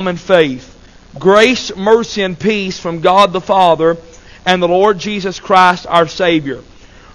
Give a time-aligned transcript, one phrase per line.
[0.00, 0.78] common faith.
[1.18, 3.96] Grace, mercy, and peace from God the Father
[4.46, 6.62] and the Lord Jesus Christ our Savior.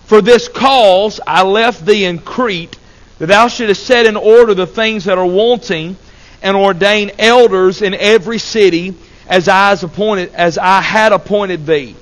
[0.04, 2.78] For this cause I left thee in Crete,
[3.20, 5.96] that thou shouldest set in order the things that are wanting,
[6.42, 8.94] and ordain elders in every city,
[9.30, 11.96] as I, appointed, as I had appointed thee.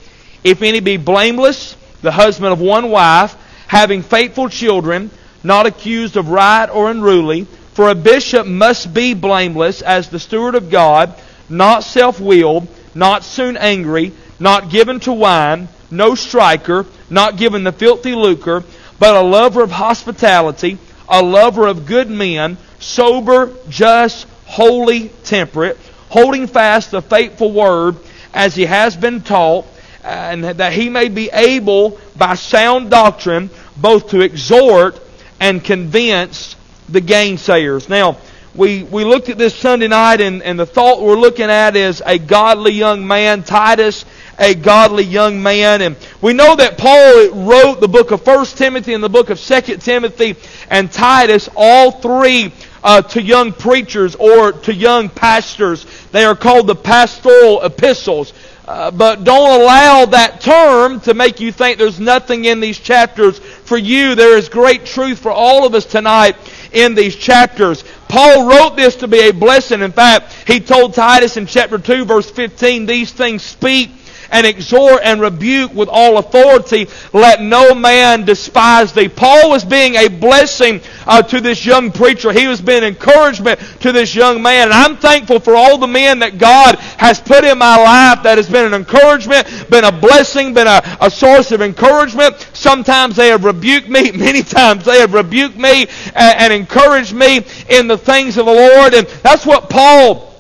[0.44, 3.36] If any be blameless, the husband of one wife,
[3.68, 5.12] having faithful children,
[5.44, 10.56] not accused of right or unruly, for a bishop must be blameless as the steward
[10.56, 11.14] of God,
[11.50, 17.72] not self willed, not soon angry, not given to wine, no striker, not given the
[17.72, 18.64] filthy lucre,
[19.00, 25.78] but a lover of hospitality, a lover of good men, sober, just, holy, temperate,
[26.10, 27.96] holding fast the faithful word
[28.34, 29.66] as he has been taught,
[30.04, 35.00] and that he may be able by sound doctrine both to exhort
[35.40, 36.56] and convince
[36.92, 37.90] the gainsayers.
[37.90, 38.18] Now,
[38.54, 42.04] we, we looked at this Sunday night, and, and the thought we're looking at is
[42.06, 44.04] a godly young man, Titus,
[44.38, 45.82] a godly young man.
[45.82, 49.40] And we know that Paul wrote the book of 1 Timothy and the book of
[49.40, 50.36] 2 Timothy
[50.70, 52.52] and Titus, all three
[52.84, 55.86] uh, to young preachers or to young pastors.
[56.12, 58.34] They are called the pastoral epistles.
[58.68, 63.40] Uh, but don't allow that term to make you think there's nothing in these chapters
[63.40, 64.16] for you.
[64.16, 66.36] There is great truth for all of us tonight
[66.72, 67.84] in these chapters.
[68.08, 69.82] Paul wrote this to be a blessing.
[69.82, 73.92] In fact, he told Titus in chapter 2 verse 15, these things speak
[74.32, 76.88] and exhort and rebuke with all authority.
[77.14, 79.10] Let no man despise thee.
[79.10, 82.32] Paul was being a blessing uh, to this young preacher.
[82.32, 84.68] He was being encouragement to this young man.
[84.68, 88.38] And I'm thankful for all the men that God has put in my life that
[88.38, 92.38] has been an encouragement, been a blessing, been a, a source of encouragement.
[92.54, 94.12] Sometimes they have rebuked me.
[94.22, 98.54] Many times they have rebuked me and, and encouraged me in the things of the
[98.54, 98.94] Lord.
[98.94, 100.31] And that's what Paul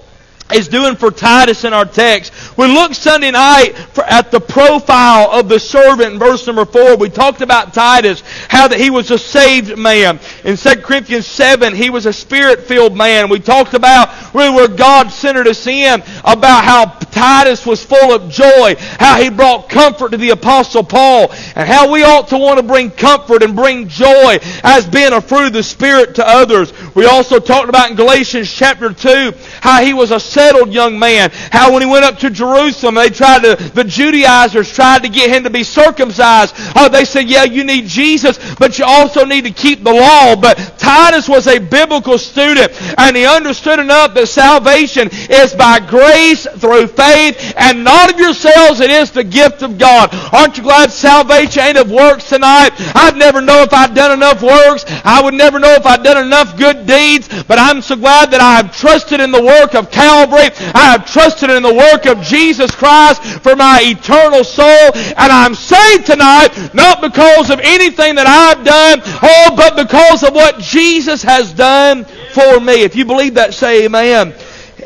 [0.53, 2.33] is doing for Titus in our text.
[2.57, 3.73] We looked Sunday night
[4.07, 6.97] at the profile of the servant in verse number 4.
[6.97, 10.19] We talked about Titus, how that he was a saved man.
[10.43, 13.29] In 2 Corinthians 7, he was a spirit-filled man.
[13.29, 18.29] We talked about really where God centered us in, about how Titus was full of
[18.31, 22.59] joy, how he brought comfort to the Apostle Paul, and how we ought to want
[22.59, 26.73] to bring comfort and bring joy as being a fruit of the Spirit to others.
[26.95, 31.29] We also talked about in Galatians chapter 2, how he was a settled young man.
[31.51, 35.29] How when he went up to Jerusalem, they tried to, the Judaizers tried to get
[35.29, 36.55] him to be circumcised.
[36.75, 40.35] Oh, they said, yeah, you need Jesus, but you also need to keep the law.
[40.35, 46.47] But Titus was a biblical student, and he understood enough that salvation is by grace
[46.57, 50.09] through faith, and not of yourselves, it is the gift of God.
[50.33, 52.71] Aren't you glad salvation ain't of works tonight?
[52.95, 54.85] I'd never know if I'd done enough works.
[55.05, 58.41] I would never know if I'd done enough good deeds, but I'm so glad that
[58.41, 60.71] I have trusted in the work of Calvary Calvary.
[60.73, 64.65] I have trusted in the work of Jesus Christ for my eternal soul.
[64.65, 70.33] And I'm saved tonight, not because of anything that I've done, oh, but because of
[70.33, 72.83] what Jesus has done for me.
[72.83, 74.33] If you believe that, say amen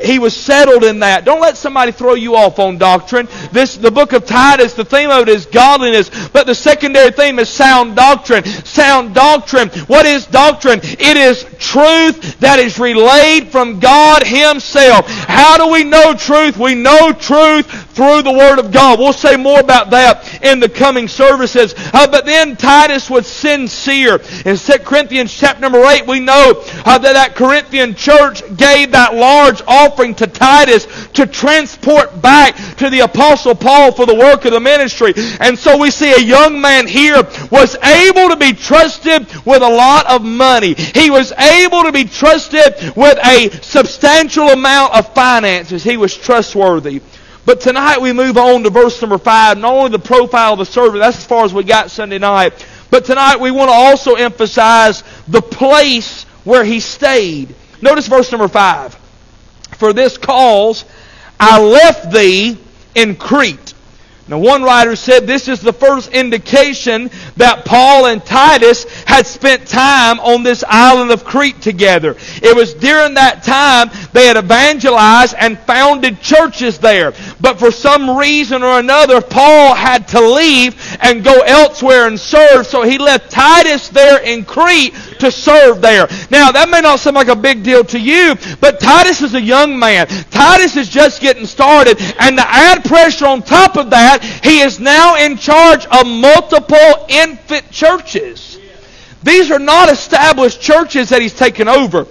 [0.01, 1.25] he was settled in that.
[1.25, 3.28] Don't let somebody throw you off on doctrine.
[3.51, 7.39] This, the book of Titus, the theme of it is godliness, but the secondary theme
[7.39, 8.44] is sound doctrine.
[8.45, 9.69] Sound doctrine.
[9.88, 10.79] What is doctrine?
[10.84, 15.07] It is truth that is relayed from God Himself.
[15.07, 16.57] How do we know truth?
[16.57, 19.00] We know truth through the Word of God.
[19.00, 21.73] We'll say more about that in the coming services.
[21.94, 24.22] Uh, but then Titus was sincere.
[24.45, 29.16] In 2 Corinthians chapter number 8, we know uh, that that Corinthian church gave that
[29.16, 34.45] large offering offering to Titus to transport back to the Apostle Paul for the work
[34.45, 35.13] of the ministry.
[35.39, 39.69] And so we see a young man here was able to be trusted with a
[39.69, 40.73] lot of money.
[40.73, 45.84] He was able to be trusted with a substantial amount of finances.
[45.84, 47.01] He was trustworthy.
[47.45, 49.59] But tonight we move on to verse number five.
[49.59, 52.66] Not only the profile of the servant, that's as far as we got Sunday night.
[52.89, 57.53] But tonight we want to also emphasize the place where he stayed.
[57.81, 58.95] Notice verse number five.
[59.78, 60.85] For this cause
[61.39, 62.58] I left thee
[62.96, 63.74] in Crete.
[64.27, 69.67] Now, one writer said this is the first indication that Paul and Titus had spent
[69.67, 72.16] time on this island of Crete together.
[72.41, 77.13] It was during that time they had evangelized and founded churches there.
[77.39, 82.66] But for some reason or another, Paul had to leave and go elsewhere and serve,
[82.66, 86.08] so he left Titus there in Crete to serve there.
[86.29, 89.41] Now, that may not seem like a big deal to you, but Titus is a
[89.41, 90.08] young man.
[90.08, 94.79] Titus is just getting started, and to add pressure on top of that, he is
[94.79, 98.59] now in charge of multiple infant churches.
[99.23, 102.06] These are not established churches that he's taken over.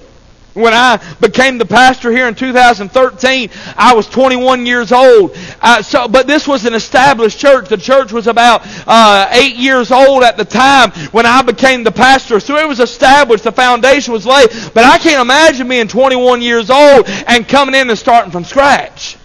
[0.55, 5.37] When I became the pastor here in 2013, I was 21 years old.
[5.61, 7.69] Uh, so, but this was an established church.
[7.69, 11.91] The church was about uh, eight years old at the time when I became the
[11.91, 12.39] pastor.
[12.39, 13.43] So it was established.
[13.43, 14.49] The foundation was laid.
[14.73, 19.17] But I can't imagine being 21 years old and coming in and starting from scratch.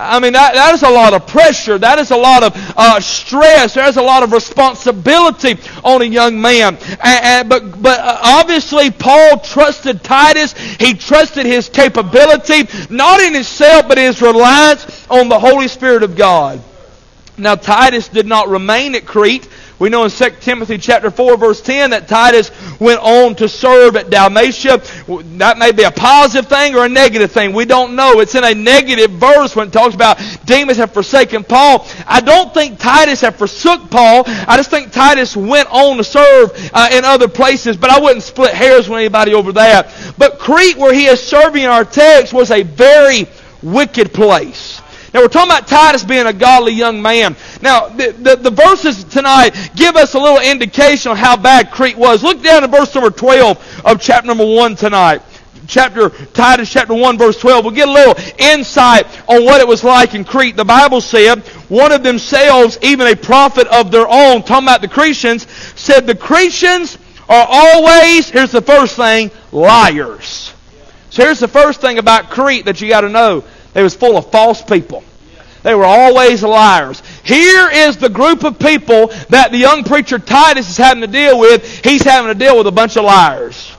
[0.00, 1.76] I mean, that, that is a lot of pressure.
[1.76, 3.74] That is a lot of uh, stress.
[3.74, 6.76] There's a lot of responsibility on a young man.
[6.76, 10.52] And, and, but, but uh, obviously, Paul trusted Titus.
[10.52, 16.14] He trusted his capability, not in himself, but his reliance on the Holy Spirit of
[16.14, 16.62] God.
[17.36, 19.48] Now, Titus did not remain at Crete
[19.78, 23.96] we know in 2 Timothy chapter 4 verse 10 that Titus went on to serve
[23.96, 24.82] at Dalmatia.
[25.38, 27.52] That may be a positive thing or a negative thing.
[27.52, 28.20] We don't know.
[28.20, 31.86] It's in a negative verse when it talks about Demas have forsaken Paul.
[32.06, 34.24] I don't think Titus have forsook Paul.
[34.26, 38.22] I just think Titus went on to serve uh, in other places, but I wouldn't
[38.22, 40.14] split hairs with anybody over that.
[40.18, 43.26] But Crete, where he is serving our text, was a very
[43.62, 44.80] wicked place.
[45.14, 47.34] Now we're talking about Titus being a godly young man.
[47.62, 51.96] Now the, the, the, verses tonight give us a little indication of how bad Crete
[51.96, 52.22] was.
[52.22, 55.22] Look down at verse number 12 of chapter number 1 tonight.
[55.66, 57.64] Chapter Titus chapter 1 verse 12.
[57.64, 60.56] We'll get a little insight on what it was like in Crete.
[60.56, 64.88] The Bible said one of themselves, even a prophet of their own, talking about the
[64.88, 65.46] Cretians,
[65.78, 70.52] said the Cretians are always, here's the first thing, liars.
[71.10, 73.44] So here's the first thing about Crete that you got to know.
[73.78, 75.04] It was full of false people.
[75.62, 77.00] They were always liars.
[77.22, 81.38] Here is the group of people that the young preacher Titus is having to deal
[81.38, 81.84] with.
[81.84, 83.72] He's having to deal with a bunch of liars.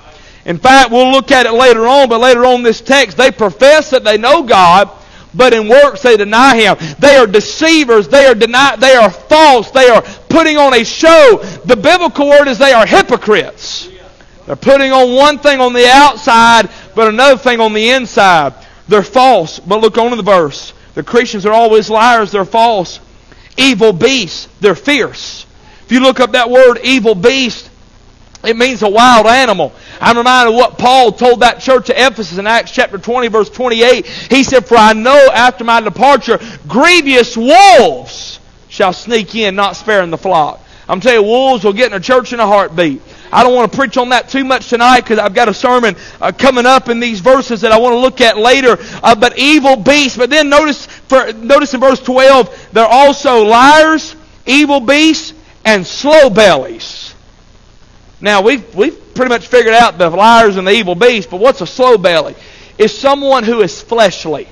[0.45, 3.89] In fact, we'll look at it later on, but later on this text, they profess
[3.89, 4.89] that they know God,
[5.33, 6.77] but in works they deny Him.
[6.99, 8.07] They are deceivers.
[8.07, 9.69] They are deny, They are false.
[9.71, 11.41] They are putting on a show.
[11.65, 13.89] The biblical word is they are hypocrites.
[14.45, 18.53] They're putting on one thing on the outside, but another thing on the inside.
[18.89, 19.59] They're false.
[19.59, 20.73] But look on to the verse.
[20.95, 22.31] The Cretians are always liars.
[22.31, 22.99] They're false.
[23.55, 24.49] Evil beasts.
[24.59, 25.45] They're fierce.
[25.85, 27.69] If you look up that word, evil beast,
[28.43, 29.73] it means a wild animal.
[29.99, 33.49] I'm reminded of what Paul told that church at Ephesus in Acts chapter 20, verse
[33.49, 34.05] 28.
[34.05, 38.39] He said, For I know after my departure, grievous wolves
[38.69, 40.61] shall sneak in, not sparing the flock.
[40.87, 43.01] I'm telling you, wolves will get in a church in a heartbeat.
[43.31, 45.95] I don't want to preach on that too much tonight because I've got a sermon
[46.19, 48.77] uh, coming up in these verses that I want to look at later.
[49.03, 50.17] Uh, but evil beasts.
[50.17, 54.15] But then notice, for, notice in verse 12, they're also liars,
[54.45, 55.33] evil beasts,
[55.65, 57.13] and slow bellies.
[58.21, 61.29] Now we've we've pretty much figured out the liars and the evil beasts.
[61.29, 62.35] But what's a slow belly?
[62.77, 64.47] Is someone who is fleshly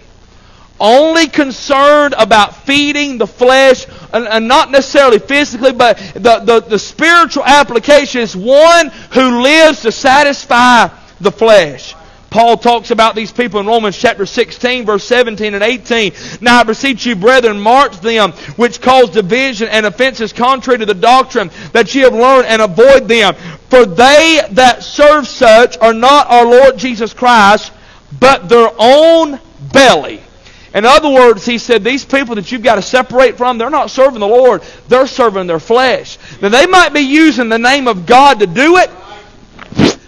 [0.80, 6.80] only concerned about feeding the flesh, and, and, not necessarily physically, but the, the, the
[6.80, 10.88] spiritual application is one who lives to satisfy
[11.20, 11.96] the flesh.
[12.30, 16.12] Paul talks about these people in Romans chapter 16, verse 17 and 18.
[16.42, 20.94] Now I beseech you, brethren, mark them which cause division and offenses contrary to the
[20.94, 23.34] doctrine that ye have learned, and avoid them.
[23.70, 27.72] For they that serve such are not our Lord Jesus Christ,
[28.20, 29.40] but their own
[29.72, 30.22] belly
[30.78, 33.90] in other words, he said, these people that you've got to separate from, they're not
[33.90, 34.62] serving the Lord.
[34.88, 36.20] They're serving their flesh.
[36.40, 38.92] Now, they might be using the name of God to do it,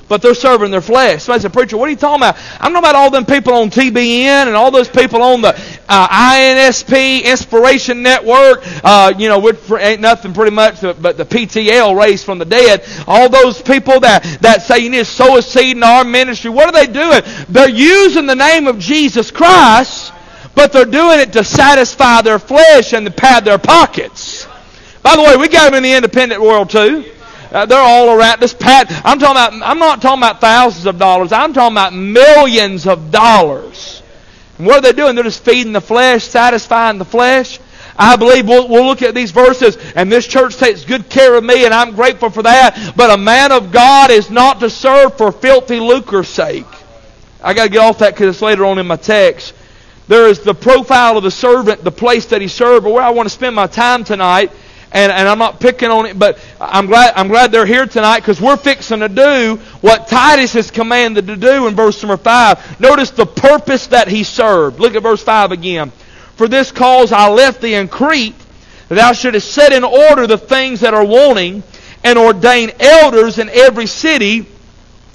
[0.07, 1.23] but they're serving their flesh.
[1.23, 2.35] Somebody said, Preacher, what are you talking about?
[2.59, 6.07] I'm talking about all them people on TBN and all those people on the uh,
[6.07, 8.61] INSP, Inspiration Network.
[8.83, 12.85] Uh, you know, ain't nothing pretty much but the PTL raised from the dead.
[13.07, 16.51] All those people that, that say you need to sow a seed in our ministry,
[16.51, 17.21] what are they doing?
[17.49, 20.13] They're using the name of Jesus Christ
[20.55, 24.47] but they're doing it to satisfy their flesh and to pad their pockets.
[25.01, 27.05] By the way, we got them in the independent world too.
[27.51, 28.91] Uh, they're all around this pat.
[29.03, 29.53] I'm talking about.
[29.67, 31.31] I'm not talking about thousands of dollars.
[31.31, 34.03] I'm talking about millions of dollars.
[34.57, 35.15] And what are they doing?
[35.15, 37.59] They're just feeding the flesh, satisfying the flesh.
[37.97, 41.43] I believe we'll, we'll look at these verses, and this church takes good care of
[41.43, 42.93] me, and I'm grateful for that.
[42.95, 46.65] But a man of God is not to serve for filthy lucre's sake.
[47.43, 49.53] I got to get off that because it's later on in my text.
[50.09, 53.11] There is the profile of the servant, the place that he served, but where I
[53.11, 54.51] want to spend my time tonight.
[54.91, 58.21] And, and I'm not picking on it, but I'm glad, I'm glad they're here tonight
[58.21, 62.79] because we're fixing to do what Titus is commanded to do in verse number 5.
[62.79, 64.79] Notice the purpose that he served.
[64.79, 65.91] Look at verse 5 again.
[66.37, 68.33] For this cause I left thee in Crete,
[68.87, 71.61] that thou shouldest set in order the things that are wanting,
[72.03, 74.47] and ordain elders in every city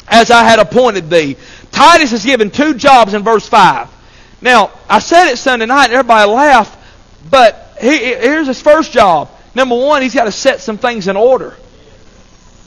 [0.06, 1.36] as I had appointed thee.
[1.72, 3.90] Titus is given two jobs in verse 5.
[4.44, 6.78] Now, I said it Sunday night, and everybody laughed,
[7.30, 9.30] but he, here's his first job.
[9.54, 11.56] Number one, he's got to set some things in order.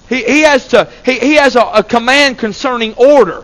[0.10, 3.43] He, he has to he, he has a, a command concerning order.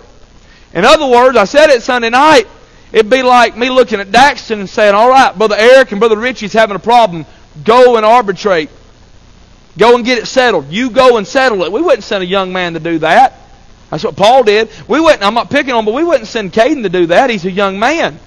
[0.73, 2.45] In other words, I said it Sunday night,
[2.91, 6.17] it'd be like me looking at Daxton and saying, all right, Brother Eric and Brother
[6.17, 7.27] Richie's having a problem.
[7.63, 8.71] Go and arbitrate.
[9.77, 10.71] Go and get it settled.
[10.71, 11.71] You go and settle it.
[11.71, 13.42] We wouldn't send a young man to do that.
[13.93, 14.71] That's what Paul did.
[14.87, 17.29] We wouldn't, I'm not picking on, but we wouldn't send Caden to do that.
[17.29, 18.17] He's a young man.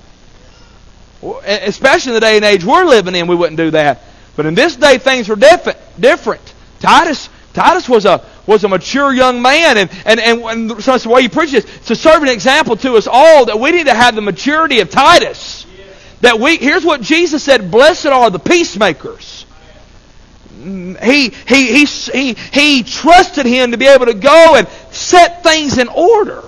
[1.44, 4.00] Especially in the day and age we're living in, we wouldn't do that.
[4.37, 5.76] But in this day, things were different.
[5.99, 6.54] Different.
[6.78, 11.02] Titus, Titus was a was a mature young man, and and and, and so that's
[11.02, 11.64] the way you preach this.
[11.87, 14.90] To serve an example to us all that we need to have the maturity of
[14.90, 15.66] Titus.
[16.20, 19.46] That we here's what Jesus said: "Blessed are the peacemakers."
[20.66, 24.66] He, he, he, he, he trusted him to be able to go and
[25.06, 26.42] set things in order.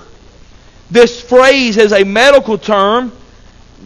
[0.91, 3.13] This phrase is a medical term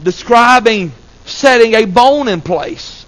[0.03, 0.93] describing
[1.25, 3.05] setting a bone in place.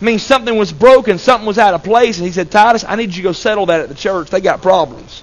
[0.00, 2.96] It means something was broken, something was out of place, and he said, Titus, I
[2.96, 4.28] need you to go settle that at the church.
[4.28, 5.22] They got problems.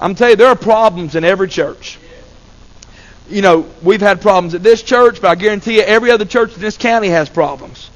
[0.00, 1.98] I'm telling you, there are problems in every church.
[3.28, 6.54] You know, we've had problems at this church, but I guarantee you every other church
[6.54, 7.90] in this county has problems.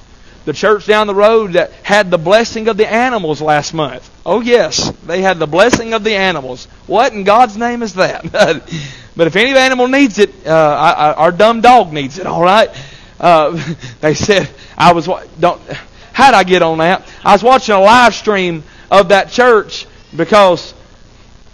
[0.45, 4.11] The church down the road that had the blessing of the animals last month.
[4.27, 6.67] Oh, yes, they had the blessing of the animals.
[6.87, 8.25] What in God's name is that?
[9.17, 12.43] but if any animal needs it, uh, I, I, our dumb dog needs it, all
[12.43, 12.69] right?
[13.19, 15.09] Uh, they said, I was,
[15.41, 15.63] don't,
[16.13, 17.11] how'd I get on that?
[17.25, 20.75] I was watching a live stream of that church because,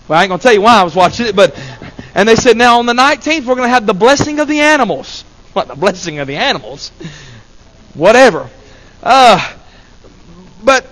[0.08, 1.56] well, I ain't going to tell you why I was watching it, but,
[2.16, 4.60] and they said, now on the 19th, we're going to have the blessing of the
[4.60, 5.22] animals.
[5.52, 6.90] What, the blessing of the animals?
[7.94, 8.48] Whatever.
[9.02, 9.56] Uh,
[10.62, 10.86] but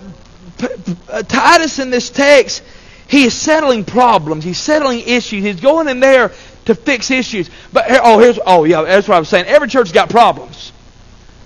[1.08, 2.62] uh, Titus in this text,
[3.06, 4.44] he is settling problems.
[4.44, 5.44] He's settling issues.
[5.44, 6.32] He's going in there
[6.66, 7.50] to fix issues.
[7.72, 9.46] But oh, here's oh yeah, that's what I was saying.
[9.46, 10.72] Every church's got problems.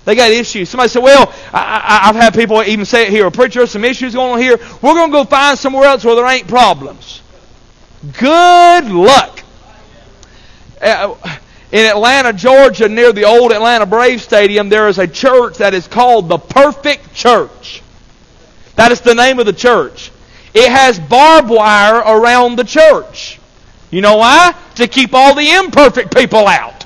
[0.05, 0.69] They got issues.
[0.69, 3.25] Somebody said, "Well, I, have had people even say it here.
[3.25, 4.57] A preacher, some issues going on here.
[4.81, 7.21] We're going to go find somewhere else where there ain't problems."
[8.19, 9.43] Good luck.
[10.81, 11.15] Uh,
[11.73, 15.87] in Atlanta, Georgia, near the old Atlanta Braves Stadium, there is a church that is
[15.87, 17.81] called the Perfect Church.
[18.75, 20.11] That is the name of the church.
[20.53, 23.39] It has barbed wire around the church.
[23.89, 24.53] You know why?
[24.75, 26.85] To keep all the imperfect people out.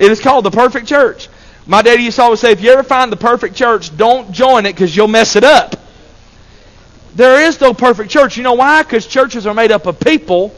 [0.00, 1.28] It is called the Perfect Church.
[1.64, 4.66] My daddy used to always say, if you ever find the perfect church, don't join
[4.66, 5.76] it because you'll mess it up.
[7.14, 8.36] There is no perfect church.
[8.36, 8.82] You know why?
[8.82, 10.52] Because churches are made up of people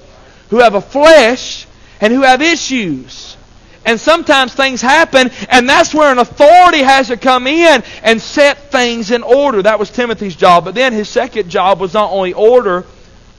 [0.49, 1.67] who have a flesh
[2.00, 3.37] and who have issues.
[3.85, 8.71] And sometimes things happen, and that's where an authority has to come in and set
[8.71, 9.62] things in order.
[9.62, 10.64] That was Timothy's job.
[10.64, 12.85] But then his second job was not only order,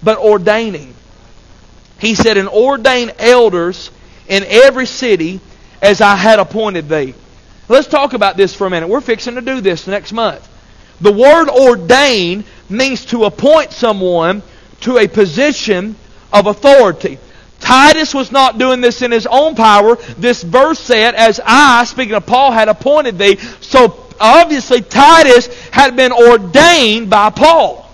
[0.02, 0.96] but ordaining.
[2.00, 3.92] He said, And ordain elders
[4.28, 5.40] in every city
[5.82, 7.14] as I had appointed thee.
[7.70, 8.90] Let's talk about this for a minute.
[8.90, 10.48] We're fixing to do this next month.
[11.00, 14.42] The word ordain means to appoint someone
[14.82, 15.96] to a position
[16.34, 17.20] of authority.
[17.62, 19.96] Titus was not doing this in his own power.
[20.18, 23.38] This verse said, As I, speaking of Paul, had appointed thee.
[23.62, 27.90] So obviously Titus had been ordained by Paul.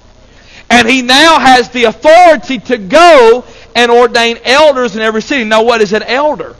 [0.69, 3.45] And he now has the authority to go
[3.75, 5.43] and ordain elders in every city.
[5.43, 6.55] Now, what is an elder?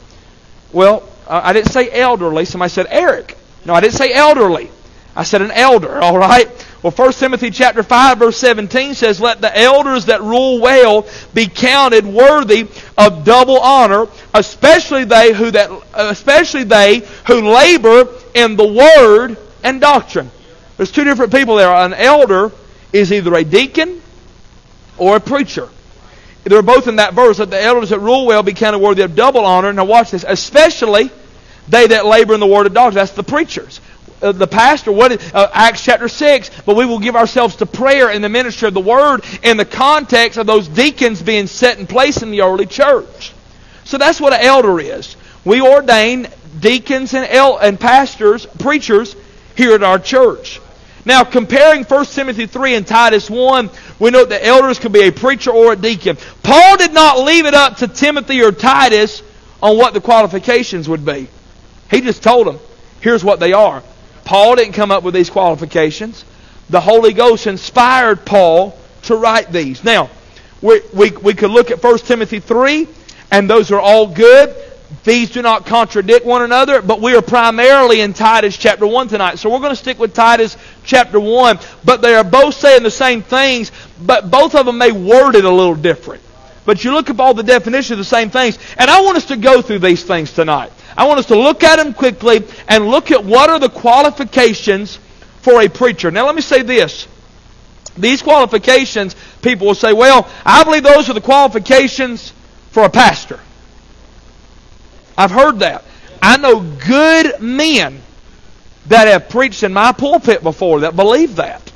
[0.72, 2.44] Well, I didn't say elderly.
[2.44, 3.36] Somebody said Eric.
[3.66, 4.70] No, I didn't say elderly.
[5.14, 6.48] I said an elder, all right?
[6.82, 11.46] Well, 1 Timothy chapter 5 verse 17 says, "Let the elders that rule well be
[11.46, 18.66] counted worthy of double honor, especially they who that especially they who labor in the
[18.66, 20.30] word and doctrine."
[20.76, 21.72] There's two different people there.
[21.72, 22.52] An elder
[22.92, 24.00] is either a deacon
[24.98, 25.68] or a preacher.
[26.44, 29.16] They're both in that verse Let the elders that rule well be counted worthy of
[29.16, 29.72] double honor.
[29.72, 30.24] Now watch this.
[30.26, 31.10] Especially
[31.66, 32.94] they that labor in the word of doctrine.
[32.94, 33.80] That's the preachers
[34.22, 37.66] uh, the pastor, what is, uh, Acts chapter 6, but we will give ourselves to
[37.66, 41.78] prayer and the ministry of the word in the context of those deacons being set
[41.78, 43.32] in place in the early church.
[43.84, 45.16] So that's what an elder is.
[45.44, 46.28] We ordain
[46.60, 49.16] deacons and, el- and pastors, preachers
[49.56, 50.60] here at our church.
[51.04, 55.12] Now, comparing 1 Timothy 3 and Titus 1, we know that elders could be a
[55.12, 56.18] preacher or a deacon.
[56.42, 59.22] Paul did not leave it up to Timothy or Titus
[59.62, 61.28] on what the qualifications would be.
[61.90, 62.58] He just told them,
[63.00, 63.82] here's what they are.
[64.28, 66.22] Paul didn't come up with these qualifications.
[66.68, 69.82] The Holy Ghost inspired Paul to write these.
[69.82, 70.10] Now,
[70.60, 72.86] we, we, we could look at 1 Timothy 3,
[73.30, 74.54] and those are all good.
[75.02, 79.38] These do not contradict one another, but we are primarily in Titus chapter 1 tonight.
[79.38, 82.90] So we're going to stick with Titus chapter 1, but they are both saying the
[82.90, 86.22] same things, but both of them may word it a little different.
[86.68, 89.24] But you look up all the definitions of the same things, and I want us
[89.28, 90.70] to go through these things tonight.
[90.98, 94.98] I want us to look at them quickly and look at what are the qualifications
[95.40, 96.10] for a preacher.
[96.10, 97.08] Now, let me say this.
[97.96, 102.34] These qualifications, people will say, well, I believe those are the qualifications
[102.70, 103.40] for a pastor.
[105.16, 105.84] I've heard that.
[106.20, 108.02] I know good men
[108.88, 111.72] that have preached in my pulpit before that believe that.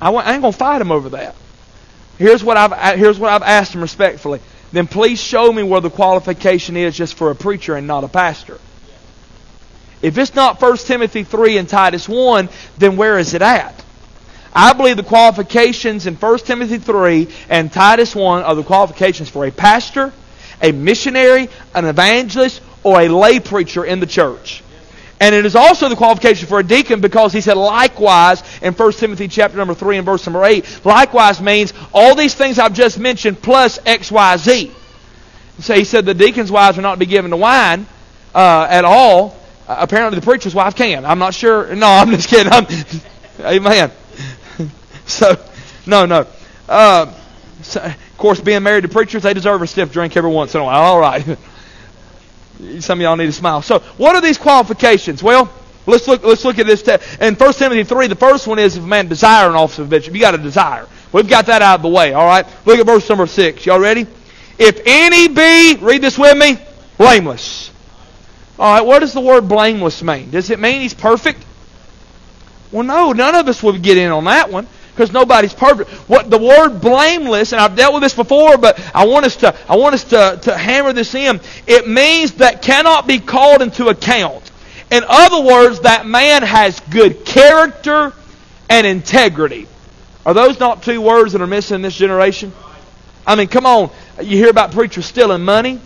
[0.00, 1.36] I ain't going to fight them over that.
[2.18, 4.40] Here's what I've here's what I've asked them respectfully.
[4.72, 8.08] Then please show me where the qualification is just for a preacher and not a
[8.08, 8.58] pastor.
[10.02, 13.82] If it's not 1 Timothy 3 and Titus 1, then where is it at?
[14.54, 19.46] I believe the qualifications in 1 Timothy 3 and Titus 1 are the qualifications for
[19.46, 20.12] a pastor,
[20.62, 24.62] a missionary, an evangelist, or a lay preacher in the church.
[25.18, 28.92] And it is also the qualification for a deacon because he said likewise in 1
[28.92, 30.84] Timothy chapter number 3 and verse number 8.
[30.84, 34.72] Likewise means all these things I've just mentioned plus X, Y, Z.
[35.60, 37.86] So he said the deacon's wives are not to be given to wine
[38.34, 39.36] uh, at all.
[39.66, 41.06] Uh, apparently the preacher's wife can.
[41.06, 41.74] I'm not sure.
[41.74, 42.52] No, I'm just kidding.
[42.52, 42.66] I'm,
[43.40, 43.90] amen.
[45.06, 45.42] so,
[45.86, 46.26] no, no.
[46.68, 47.12] Uh,
[47.62, 50.60] so, of course, being married to preachers, they deserve a stiff drink every once in
[50.60, 50.82] a while.
[50.82, 51.38] All right.
[52.80, 53.62] Some of y'all need to smile.
[53.62, 55.22] So, what are these qualifications?
[55.22, 55.52] Well,
[55.86, 56.22] let's look.
[56.22, 56.82] Let's look at this.
[56.82, 59.78] Te- in 1 Timothy three, the first one is if a man desire an office
[59.78, 60.86] of bishop, you got to desire.
[61.12, 62.12] We've got that out of the way.
[62.12, 62.46] All right.
[62.64, 63.66] Look at verse number six.
[63.66, 64.06] Y'all ready?
[64.58, 66.58] If any be, read this with me,
[66.96, 67.70] blameless.
[68.58, 68.86] All right.
[68.86, 70.30] What does the word blameless mean?
[70.30, 71.44] Does it mean he's perfect?
[72.72, 73.12] Well, no.
[73.12, 75.90] None of us would get in on that one because nobody's perfect.
[76.08, 79.54] What the word blameless, and I've dealt with this before, but I want us to
[79.68, 81.38] I want us to, to hammer this in.
[81.66, 84.50] It means that cannot be called into account.
[84.90, 88.14] In other words, that man has good character
[88.70, 89.68] and integrity.
[90.24, 92.52] Are those not two words that are missing in this generation?
[93.26, 93.90] I mean, come on.
[94.18, 95.78] You hear about preachers stealing money,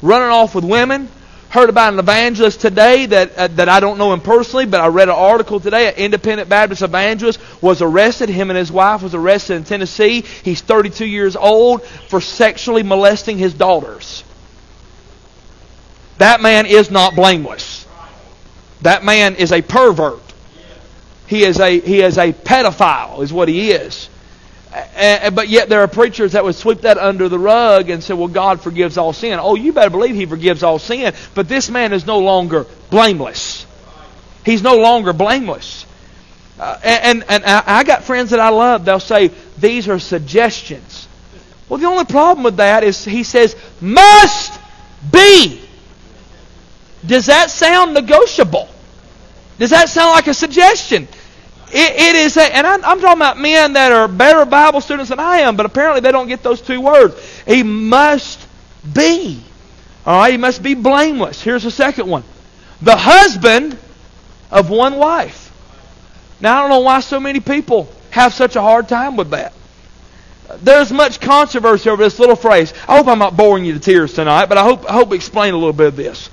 [0.00, 1.08] running off with women,
[1.52, 4.86] heard about an evangelist today that uh, that I don't know him personally, but I
[4.86, 5.88] read an article today.
[5.88, 8.30] An independent Baptist evangelist was arrested.
[8.30, 10.22] Him and his wife was arrested in Tennessee.
[10.22, 14.24] He's 32 years old for sexually molesting his daughters.
[16.16, 17.86] That man is not blameless.
[18.80, 20.22] That man is a pervert.
[21.26, 24.08] He is a he is a pedophile, is what he is.
[24.72, 28.14] And, but yet there are preachers that would sweep that under the rug and say,
[28.14, 29.38] well, God forgives all sin.
[29.40, 31.14] Oh, you better believe He forgives all sin.
[31.34, 33.66] But this man is no longer blameless.
[34.44, 35.86] He's no longer blameless.
[36.58, 38.84] Uh, and and I got friends that I love.
[38.84, 41.08] They'll say, these are suggestions.
[41.68, 44.58] Well, the only problem with that is he says, must
[45.10, 45.60] be.
[47.04, 48.68] Does that sound negotiable?
[49.58, 51.08] Does that sound like a suggestion?
[51.72, 55.08] It, it is a, and I'm, I'm, talking about men that are better Bible students
[55.08, 57.14] than I am, but apparently they don't get those two words.
[57.46, 58.46] He must
[58.92, 59.42] be.
[60.04, 61.40] All right, he must be blameless.
[61.40, 62.24] Here's the second one
[62.82, 63.78] the husband
[64.50, 65.50] of one wife.
[66.42, 69.54] Now, I don't know why so many people have such a hard time with that.
[70.58, 72.74] There's much controversy over this little phrase.
[72.86, 75.14] I hope I'm not boring you to tears tonight, but I hope, I hope to
[75.14, 76.28] explain a little bit of this.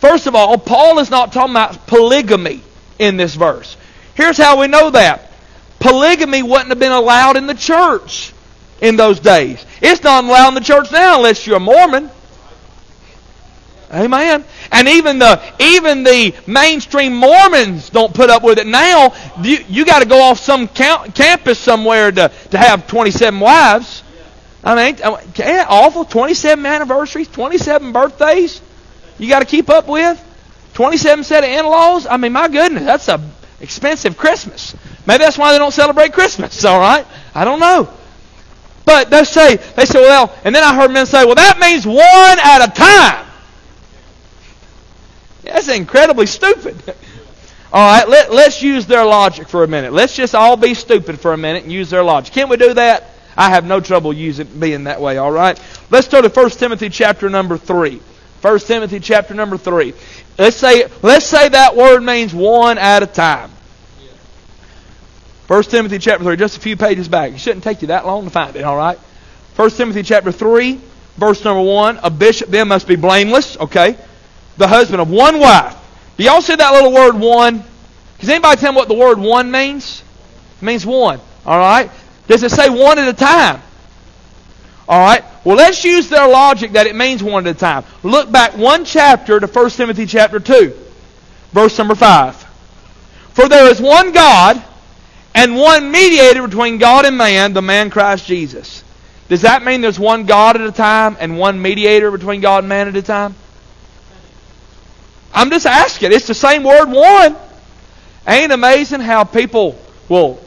[0.00, 2.62] First of all, Paul is not talking about polygamy
[2.98, 3.76] in this verse.
[4.18, 5.30] Here's how we know that.
[5.78, 8.32] Polygamy wouldn't have been allowed in the church
[8.80, 9.64] in those days.
[9.80, 12.10] It's not allowed in the church now unless you're a Mormon.
[13.92, 14.44] Amen.
[14.72, 19.14] And even the even the mainstream Mormons don't put up with it now.
[19.40, 24.02] You, you got to go off some camp, campus somewhere to, to have 27 wives.
[24.64, 25.00] I mean,
[25.68, 26.04] awful.
[26.04, 28.60] 27 anniversaries, 27 birthdays.
[29.16, 30.24] You got to keep up with.
[30.74, 32.08] 27 set of in-laws.
[32.08, 34.76] I mean, my goodness, that's a expensive Christmas.
[35.06, 37.06] Maybe that's why they don't celebrate Christmas, all right?
[37.34, 37.88] I don't know.
[38.84, 41.86] But they say, they say, well, and then I heard men say, well, that means
[41.86, 43.26] one at a time.
[45.42, 46.76] That's incredibly stupid.
[47.70, 49.92] All right, let, let's use their logic for a minute.
[49.92, 52.32] Let's just all be stupid for a minute and use their logic.
[52.32, 53.10] Can't we do that?
[53.36, 55.60] I have no trouble using being that way, all right?
[55.90, 58.00] Let's go to 1 Timothy chapter number 3.
[58.40, 59.92] 1 Timothy chapter number 3.
[60.38, 63.50] Let's say, let's say that word means one at a time.
[65.48, 67.32] 1 Timothy chapter 3, just a few pages back.
[67.32, 68.98] It shouldn't take you that long to find it, all right?
[69.56, 70.78] 1 Timothy chapter 3,
[71.16, 72.00] verse number 1.
[72.02, 73.96] A bishop then must be blameless, okay?
[74.58, 75.74] The husband of one wife.
[76.16, 77.64] Do y'all see that little word one?
[78.20, 80.04] Does anybody tell me what the word one means?
[80.60, 81.90] It means one, all right?
[82.26, 83.62] Does it say one at a time?
[84.86, 85.24] All right?
[85.44, 87.84] Well, let's use their logic that it means one at a time.
[88.02, 90.76] Look back one chapter to 1 Timothy chapter 2,
[91.52, 92.34] verse number 5.
[93.32, 94.62] For there is one God
[95.34, 98.82] and one mediator between God and man, the man Christ Jesus.
[99.28, 102.68] Does that mean there's one God at a time and one mediator between God and
[102.68, 103.34] man at a time?
[105.32, 106.12] I'm just asking.
[106.12, 107.36] It's the same word one.
[108.26, 110.40] Ain't amazing how people will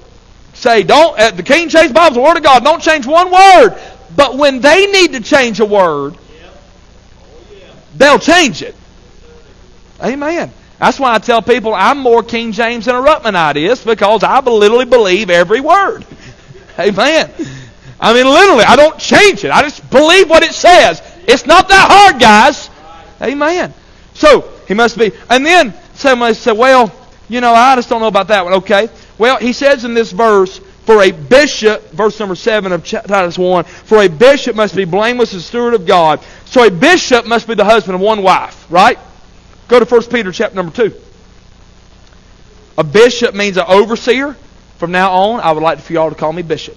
[0.54, 2.64] say, don't, the King James Bible is the Word of God.
[2.64, 3.80] Don't change one word.
[4.16, 6.18] But when they need to change a word,
[7.96, 8.76] they'll change it.
[10.04, 10.52] Amen.
[10.80, 14.40] That's why I tell people I'm more King James than a Ruckmanite is because I
[14.40, 16.06] literally believe every word.
[16.80, 17.32] Amen.
[18.00, 19.52] I mean, literally, I don't change it.
[19.52, 21.02] I just believe what it says.
[21.28, 22.72] It's not that hard, guys.
[23.22, 23.74] Amen.
[24.16, 25.12] So, he must be.
[25.30, 26.92] And then somebody said, well,
[27.30, 28.54] you know, I just don't know about that one.
[28.56, 28.90] Okay.
[29.20, 30.60] Well, he says in this verse,
[30.92, 35.32] for a bishop, verse number 7 of Titus 1, for a bishop must be blameless
[35.32, 36.20] and steward of God.
[36.44, 39.00] So a bishop must be the husband of one wife, right?
[39.70, 40.94] Go to 1 Peter chapter number 2.
[42.78, 44.36] A bishop means an overseer.
[44.80, 46.76] From now on, I would like for y'all to call me bishop.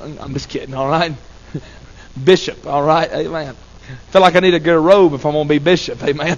[0.00, 1.12] I'm just kidding, all right?
[2.24, 3.08] bishop, all right?
[3.12, 3.54] Amen.
[3.54, 6.02] I feel like I need to get a robe if I'm going to be bishop,
[6.02, 6.36] amen.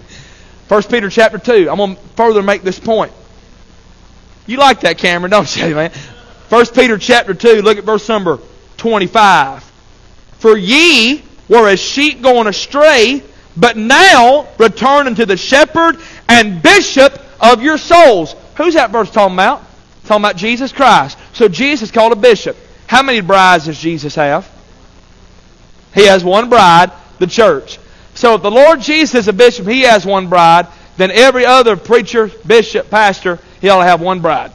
[0.68, 1.70] 1 Peter chapter 2.
[1.70, 3.12] I'm going to further make this point.
[4.46, 5.92] You like that, Cameron, don't you, man?
[6.52, 8.38] 1 Peter chapter 2, look at verse number
[8.76, 9.64] 25.
[10.38, 13.22] For ye were as sheep going astray,
[13.56, 15.96] but now return unto the shepherd
[16.28, 18.34] and bishop of your souls.
[18.58, 19.62] Who's that verse talking about?
[20.04, 21.16] Talking about Jesus Christ.
[21.32, 22.54] So Jesus called a bishop.
[22.86, 24.46] How many brides does Jesus have?
[25.94, 27.78] He has one bride, the church.
[28.12, 30.66] So if the Lord Jesus is a bishop, he has one bride,
[30.98, 34.52] then every other preacher, bishop, pastor, he ought to have one bride.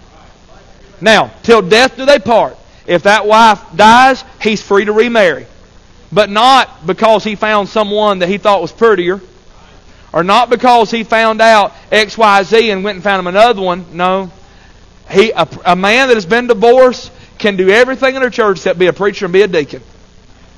[1.01, 2.57] Now, till death do they part.
[2.85, 5.45] If that wife dies, he's free to remarry.
[6.11, 9.21] But not because he found someone that he thought was prettier.
[10.13, 13.85] Or not because he found out XYZ and went and found him another one.
[13.93, 14.31] No.
[15.11, 18.79] He, a, a man that has been divorced can do everything in a church except
[18.79, 19.81] be a preacher and be a deacon.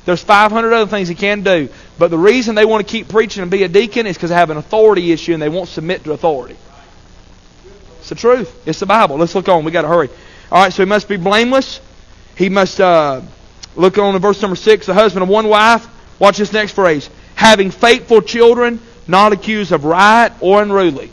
[0.05, 1.69] There's 500 other things he can do.
[1.97, 4.35] But the reason they want to keep preaching and be a deacon is because they
[4.35, 6.55] have an authority issue and they won't submit to authority.
[7.99, 8.67] It's the truth.
[8.67, 9.17] It's the Bible.
[9.17, 9.65] Let's look on.
[9.65, 10.09] we got to hurry.
[10.51, 11.79] All right, so he must be blameless.
[12.35, 13.21] He must, uh,
[13.75, 15.87] look on to verse number 6, the husband of one wife.
[16.19, 17.09] Watch this next phrase.
[17.35, 21.11] Having faithful children, not accused of riot or unruly.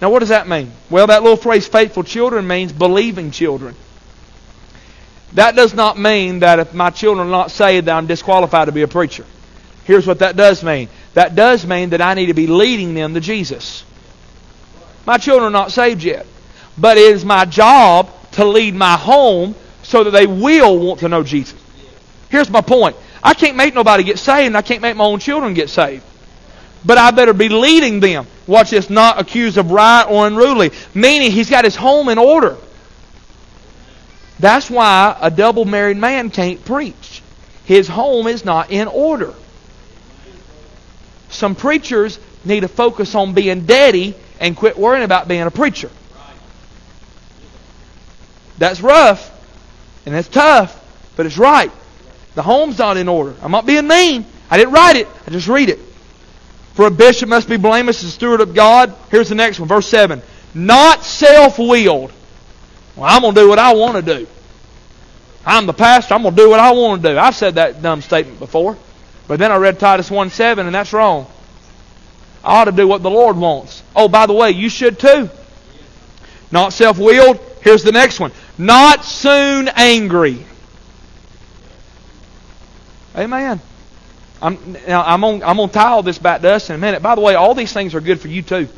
[0.00, 0.72] Now, what does that mean?
[0.88, 3.74] Well, that little phrase, faithful children, means believing children.
[5.34, 8.72] That does not mean that if my children are not saved, that I'm disqualified to
[8.72, 9.26] be a preacher.
[9.84, 10.88] Here's what that does mean.
[11.14, 13.84] That does mean that I need to be leading them to Jesus.
[15.06, 16.26] My children are not saved yet.
[16.80, 21.08] But it is my job to lead my home so that they will want to
[21.08, 21.60] know Jesus.
[22.30, 22.96] Here's my point.
[23.22, 26.04] I can't make nobody get saved, and I can't make my own children get saved.
[26.84, 28.26] But I better be leading them.
[28.46, 30.70] Watch this, not accused of riot or unruly.
[30.94, 32.56] Meaning he's got his home in order.
[34.38, 37.22] That's why a double married man can't preach.
[37.66, 39.34] His home is not in order.
[41.28, 45.90] Some preachers need to focus on being daddy and quit worrying about being a preacher.
[48.60, 49.36] That's rough
[50.04, 50.78] and that's tough,
[51.16, 51.72] but it's right.
[52.34, 53.34] The home's not in order.
[53.42, 54.26] I'm not being mean.
[54.50, 55.08] I didn't write it.
[55.26, 55.78] I just read it.
[56.74, 58.94] For a bishop must be blameless as steward of God.
[59.10, 60.22] Here's the next one, verse 7.
[60.54, 62.12] Not self-willed.
[62.96, 64.26] Well, I'm going to do what I want to do.
[65.44, 66.14] I'm the pastor.
[66.14, 67.18] I'm going to do what I want to do.
[67.18, 68.76] I've said that dumb statement before.
[69.26, 71.26] But then I read Titus 1 7, and that's wrong.
[72.44, 73.82] I ought to do what the Lord wants.
[73.96, 75.30] Oh, by the way, you should too.
[76.52, 77.40] Not self willed.
[77.62, 78.32] Here's the next one.
[78.60, 80.44] Not soon angry.
[83.16, 83.58] Amen.
[84.42, 87.02] I'm, now, I'm going I'm to tie all this back to us in a minute.
[87.02, 88.68] By the way, all these things are good for you too.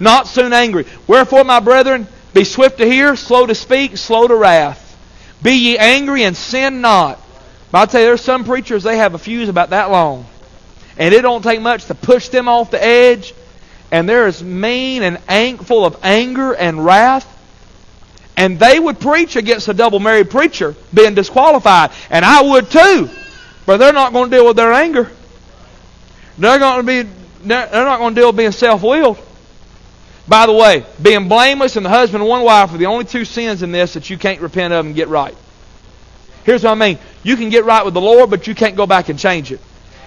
[0.00, 0.84] Not soon angry.
[1.06, 4.82] Wherefore, my brethren, be swift to hear, slow to speak, slow to wrath.
[5.44, 7.20] Be ye angry and sin not.
[7.70, 10.26] But I'll tell you, there's some preachers, they have a fuse about that long.
[10.98, 13.32] And it don't take much to push them off the edge
[13.92, 17.34] and they're as mean and ang- full of anger and wrath.
[18.36, 21.90] And they would preach against a double married preacher being disqualified.
[22.10, 23.08] And I would too.
[23.64, 25.10] But they're not going to deal with their anger.
[26.38, 27.10] They're going to be
[27.44, 29.18] they're not going to deal with being self-willed.
[30.28, 33.24] By the way, being blameless and the husband and one wife are the only two
[33.24, 35.36] sins in this that you can't repent of and get right.
[36.44, 36.98] Here's what I mean.
[37.22, 39.60] You can get right with the Lord, but you can't go back and change it.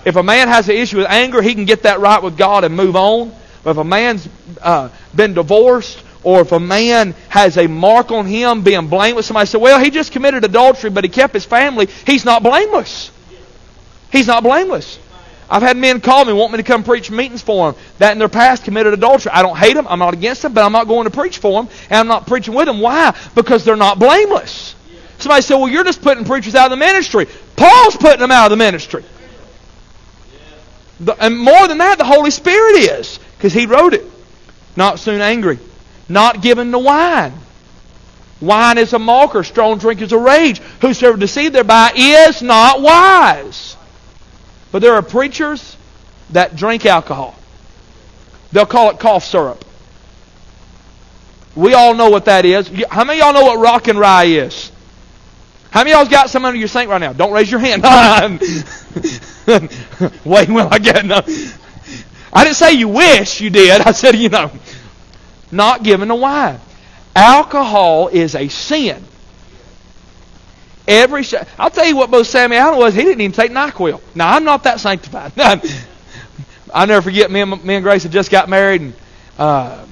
[0.05, 2.63] If a man has an issue with anger, he can get that right with God
[2.63, 3.33] and move on.
[3.63, 4.27] But if a man's
[4.61, 9.45] uh, been divorced or if a man has a mark on him being blameless, somebody
[9.47, 11.87] said, well, he just committed adultery, but he kept his family.
[12.05, 13.11] He's not blameless.
[14.11, 14.99] He's not blameless.
[15.49, 18.19] I've had men call me, want me to come preach meetings for them that in
[18.19, 19.31] their past committed adultery.
[19.31, 19.87] I don't hate them.
[19.87, 22.27] I'm not against them, but I'm not going to preach for them, and I'm not
[22.27, 22.81] preaching with them.
[22.81, 23.17] Why?
[23.33, 24.75] Because they're not blameless.
[25.17, 27.27] Somebody said, well, you're just putting preachers out of the ministry.
[27.55, 29.03] Paul's putting them out of the ministry.
[30.99, 33.19] The, and more than that, the Holy Spirit is.
[33.37, 34.05] Because he wrote it.
[34.75, 35.59] Not soon angry.
[36.09, 37.33] Not given to wine.
[38.41, 40.59] Wine is a mocker, strong drink is a rage.
[40.81, 43.77] Whosoever deceived thereby is not wise.
[44.71, 45.77] But there are preachers
[46.31, 47.35] that drink alcohol.
[48.51, 49.63] They'll call it cough syrup.
[51.55, 52.69] We all know what that is.
[52.89, 54.71] How many of y'all know what rock and rye is?
[55.71, 57.13] How many of y'all's got some under your sink right now?
[57.13, 57.83] Don't raise your hand.
[60.25, 61.21] Wait, well, I get no.
[62.31, 63.81] I didn't say you wish you did.
[63.81, 64.51] I said, you know,
[65.51, 66.59] not given the wine.
[67.15, 69.03] Alcohol is a sin.
[70.87, 72.95] Every sh- I'll tell you what both Sammy Allen was.
[72.95, 74.01] He didn't even take NyQuil.
[74.15, 75.33] Now I'm not that sanctified.
[76.73, 77.29] I never forget.
[77.29, 78.93] Me and me and Grace had just got married, and
[79.37, 79.85] uh,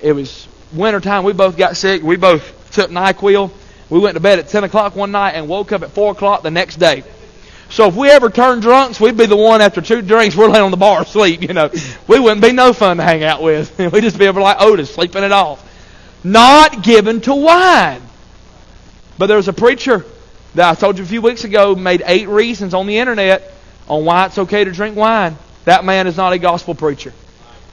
[0.00, 1.24] it was winter time.
[1.24, 2.02] We both got sick.
[2.02, 3.50] We both took NyQuil.
[3.90, 6.42] We went to bed at 10 o'clock one night and woke up at 4 o'clock
[6.42, 7.04] the next day.
[7.72, 10.62] So if we ever turned drunks, we'd be the one after two drinks, we're laying
[10.62, 11.70] on the bar asleep, you know.
[12.06, 13.78] We wouldn't be no fun to hang out with.
[13.92, 15.66] We'd just be able like Otis, sleeping it off.
[16.22, 18.02] Not given to wine.
[19.16, 20.04] But there was a preacher
[20.54, 23.50] that I told you a few weeks ago made eight reasons on the internet
[23.88, 25.38] on why it's okay to drink wine.
[25.64, 27.14] That man is not a gospel preacher.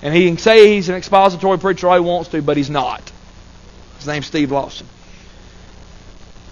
[0.02, 3.02] And he can say he's an expository preacher all he wants to, but he's not.
[3.98, 4.88] His name's Steve Lawson.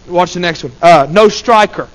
[0.06, 0.74] Watch the next one.
[0.82, 1.88] Uh, no striker.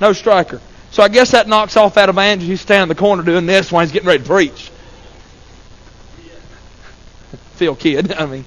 [0.00, 0.60] No striker.
[0.90, 3.70] So I guess that knocks off that evangelist He's standing in the corner doing this
[3.70, 4.70] while he's getting ready to preach.
[7.54, 8.44] Phil Kidd, I mean.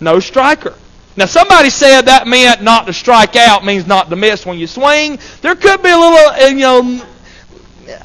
[0.00, 0.74] No striker.
[1.16, 4.66] Now somebody said that meant not to strike out means not to miss when you
[4.66, 5.18] swing.
[5.42, 7.06] There could be a little, you know,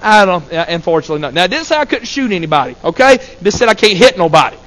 [0.02, 1.30] I don't, unfortunately, no.
[1.30, 3.16] Now, I didn't say I couldn't shoot anybody, okay?
[3.16, 4.58] It just said I can't hit nobody.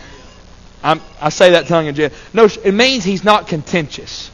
[0.82, 2.10] I'm, i say that tongue in jail.
[2.32, 4.30] No, it means he's not contentious.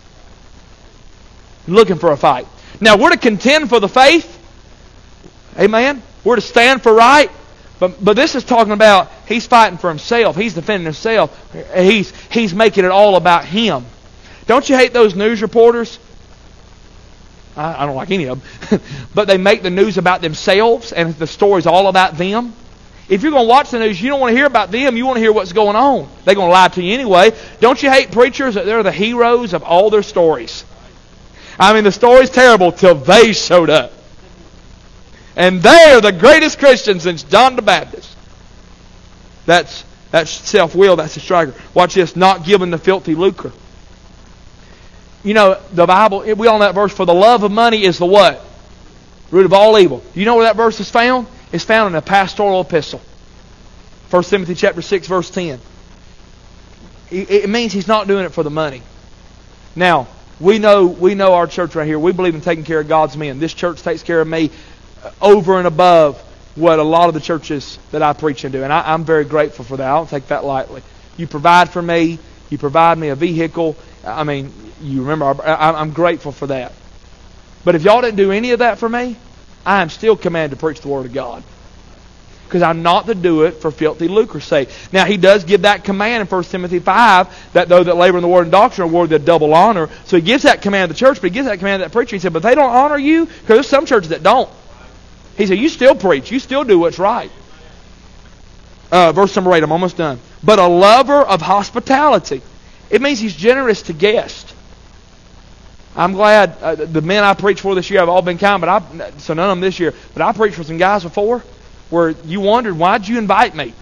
[1.66, 2.46] Looking for a fight.
[2.80, 4.32] Now, we're to contend for the faith.
[5.58, 6.02] Amen.
[6.24, 7.30] We're to stand for right.
[7.78, 10.36] But, but this is talking about he's fighting for himself.
[10.36, 11.54] He's defending himself.
[11.74, 13.84] He's, he's making it all about him.
[14.46, 15.98] Don't you hate those news reporters?
[17.56, 18.80] I, I don't like any of them.
[19.14, 22.54] but they make the news about themselves and the story's all about them.
[23.08, 24.96] If you're going to watch the news, you don't want to hear about them.
[24.96, 26.08] You want to hear what's going on.
[26.24, 27.32] They're going to lie to you anyway.
[27.60, 30.64] Don't you hate preachers that they're the heroes of all their stories?
[31.58, 33.92] I mean, the story's terrible till they showed up.
[35.36, 38.16] And they are the greatest Christians since John the Baptist.
[39.44, 40.96] That's, that's self-will.
[40.96, 41.54] That's a striker.
[41.74, 42.16] Watch this.
[42.16, 43.52] Not given the filthy lucre.
[45.22, 47.98] You know, the Bible, we all know that verse, for the love of money is
[47.98, 48.42] the what?
[49.30, 50.02] Root of all evil.
[50.14, 51.26] You know where that verse is found?
[51.52, 53.00] It's found in a pastoral epistle.
[54.10, 55.60] 1 Timothy chapter 6, verse 10.
[57.10, 58.82] It means he's not doing it for the money.
[59.74, 60.08] Now,
[60.40, 61.98] we know we know our church right here.
[61.98, 63.38] We believe in taking care of God's men.
[63.38, 64.50] This church takes care of me
[65.02, 66.20] uh, over and above
[66.54, 69.64] what a lot of the churches that I preach into, and I, am very grateful
[69.64, 69.86] for that.
[69.86, 70.82] I don't take that lightly.
[71.16, 72.18] You provide for me.
[72.50, 73.76] You provide me a vehicle.
[74.04, 76.72] I mean, you remember, I, I'm grateful for that.
[77.64, 79.16] But if y'all didn't do any of that for me,
[79.64, 81.42] I am still commanded to preach the Word of God.
[82.46, 84.68] Because I'm not to do it for filthy lucre's sake.
[84.92, 88.22] Now, he does give that command in 1 Timothy 5 that though that labor in
[88.22, 89.88] the Word and doctrine are worthy of double honor.
[90.04, 91.92] So he gives that command to the church, but he gives that command to that
[91.92, 92.14] preacher.
[92.14, 94.48] He said, but they don't honor you because there's some churches that don't.
[95.36, 96.30] He said, you still preach.
[96.30, 97.30] You still do what's right.
[98.90, 100.20] Uh, verse number 8, I'm almost done.
[100.42, 102.42] But a lover of hospitality.
[102.90, 104.54] It means he's generous to guests.
[105.96, 108.68] I'm glad uh, the men I preached for this year have all been kind, but
[108.68, 109.94] I so none of them this year.
[110.12, 111.42] But I preached for some guys before
[111.90, 113.74] where you wondered why'd you invite me?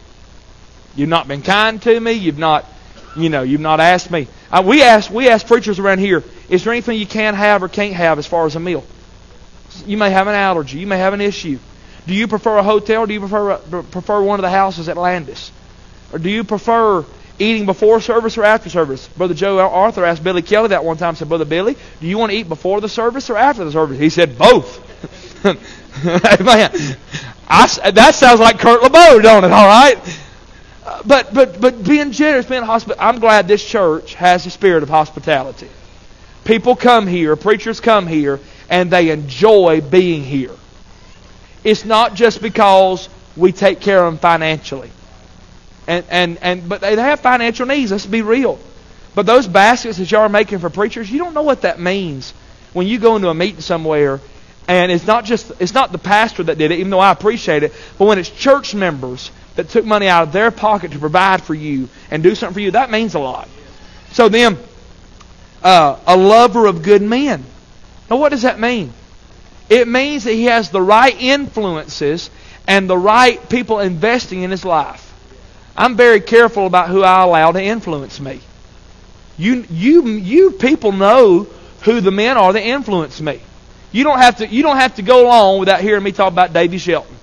[0.97, 2.13] You've not been kind to me.
[2.13, 2.65] You've not,
[3.17, 4.29] you know, you've not asked me.
[4.51, 7.69] Uh, we ask we ask preachers around here: Is there anything you can have or
[7.69, 8.85] can't have as far as a meal?
[9.87, 10.79] You may have an allergy.
[10.79, 11.59] You may have an issue.
[12.07, 13.07] Do you prefer a hotel?
[13.07, 15.51] Do you prefer prefer one of the houses at Landis?
[16.13, 17.05] Or do you prefer
[17.39, 19.09] eating before service or after service.
[19.09, 21.17] Brother Joe Arthur asked Billy Kelly that one time.
[21.17, 23.99] Said, Brother Billy, do you want to eat before the service or after the service?
[23.99, 24.81] He said, both.
[26.41, 26.97] Amen.
[27.49, 29.53] I, that sounds like Kurt LeBeau, don't it?
[29.53, 29.99] All right.
[30.85, 33.03] Uh, but but but being generous, being hospitable.
[33.03, 35.69] I'm glad this church has the spirit of hospitality.
[36.45, 40.51] People come here, preachers come here, and they enjoy being here.
[41.65, 44.91] It's not just because we take care of them financially.
[45.87, 47.91] And, and, and, but they have financial needs.
[47.91, 48.59] Let's be real.
[49.15, 52.33] But those baskets that y'all are making for preachers, you don't know what that means
[52.73, 54.21] when you go into a meeting somewhere
[54.67, 57.63] and it's not just it's not the pastor that did it, even though I appreciate
[57.63, 61.43] it, but when it's church members that took money out of their pocket to provide
[61.43, 63.49] for you and do something for you, that means a lot.
[64.13, 64.59] So then,
[65.63, 67.45] uh, a lover of good men.
[68.11, 68.93] Now, what does that mean?
[69.69, 72.31] It means that he has the right influences
[72.67, 75.13] and the right people investing in his life.
[75.77, 78.41] I'm very careful about who I allow to influence me.
[79.37, 81.45] You, you, you people know
[81.83, 83.41] who the men are that influence me.
[83.95, 86.53] You don't have to, you don't have to go along without hearing me talk about
[86.53, 87.15] Davy Shelton,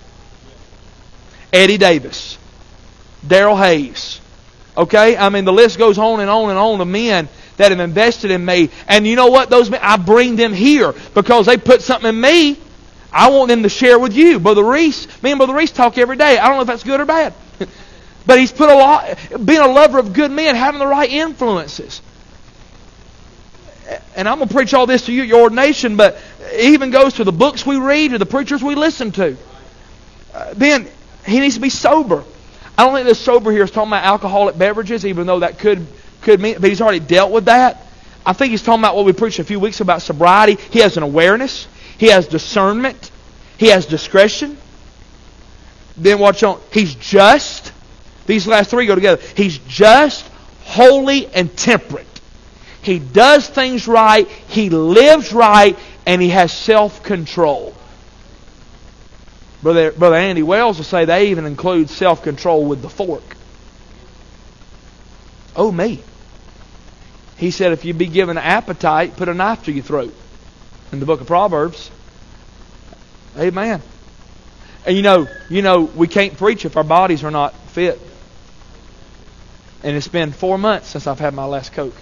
[1.52, 2.38] Eddie Davis,
[3.28, 4.22] Daryl Hayes.
[4.78, 5.18] Okay?
[5.18, 8.32] I mean, the list goes on and on and on of men that have invested
[8.32, 8.70] in me.
[8.88, 9.50] And you know what?
[9.50, 12.58] Those men, I bring them here because they put something in me.
[13.12, 14.40] I want them to share with you.
[14.40, 16.38] Brother Reese, me and Brother Reese talk every day.
[16.38, 17.34] I don't know if that's good or bad.
[18.26, 22.02] but he's put a lot, being a lover of good men, having the right influences.
[24.16, 26.92] And I'm going to preach all this to you at your ordination, but it even
[26.92, 29.38] goes to the books we read or the preachers we listen to.
[30.34, 30.88] Uh, then
[31.26, 32.24] he needs to be sober.
[32.78, 35.86] I don't think the sober here is talking about alcoholic beverages, even though that could
[36.22, 37.86] could mean, but he's already dealt with that.
[38.26, 40.56] I think he's talking about what we preached a few weeks about sobriety.
[40.56, 41.68] He has an awareness.
[41.98, 43.12] He has discernment.
[43.58, 44.58] He has discretion.
[45.98, 46.60] Then watch on.
[46.72, 47.72] He's just.
[48.28, 49.22] These last three go together.
[49.36, 50.26] He's just,
[50.64, 52.08] holy, and temperate.
[52.82, 54.28] He does things right.
[54.28, 55.78] He lives right,
[56.12, 57.74] and he has self-control.
[59.64, 63.38] Brother, Brother Andy Wells will say they even include self-control with the fork.
[65.56, 66.04] Oh, me.
[67.38, 70.14] He said, if you be given an appetite, put a knife to your throat.
[70.92, 71.90] In the book of Proverbs.
[73.38, 73.82] Amen.
[74.86, 77.98] And you know, you know, we can't preach if our bodies are not fit.
[79.82, 81.96] And it's been four months since I've had my last Coke.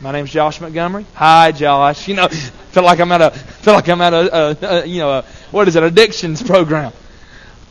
[0.00, 1.06] My name's Josh Montgomery.
[1.14, 2.06] Hi, Josh.
[2.08, 4.98] You know, feel like I'm at a feel like I'm at a, a, a you
[4.98, 6.92] know a, what is it addictions program.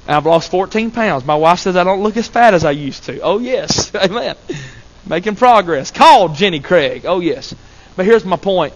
[0.08, 1.26] And I've lost 14 pounds.
[1.26, 3.20] My wife says I don't look as fat as I used to.
[3.22, 4.36] Oh yes, amen.
[5.08, 5.92] Making progress.
[5.92, 7.06] Call Jenny Craig.
[7.06, 7.54] Oh, yes.
[7.96, 8.74] But here's my point.